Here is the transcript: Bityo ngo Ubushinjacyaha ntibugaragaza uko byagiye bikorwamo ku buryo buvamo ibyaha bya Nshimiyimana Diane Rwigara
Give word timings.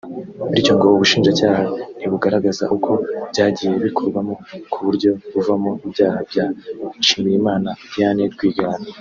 Bityo 0.51 0.71
ngo 0.75 0.85
Ubushinjacyaha 0.95 1.63
ntibugaragaza 1.97 2.63
uko 2.75 2.91
byagiye 3.31 3.73
bikorwamo 3.85 4.33
ku 4.71 4.77
buryo 4.85 5.09
buvamo 5.33 5.71
ibyaha 5.85 6.19
bya 6.29 6.45
Nshimiyimana 7.01 7.69
Diane 7.91 8.23
Rwigara 8.33 8.83